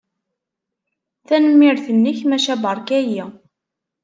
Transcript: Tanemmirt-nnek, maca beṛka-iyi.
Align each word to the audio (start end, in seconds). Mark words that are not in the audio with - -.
Tanemmirt-nnek, 1.27 2.19
maca 2.29 2.55
beṛka-iyi. 2.63 3.23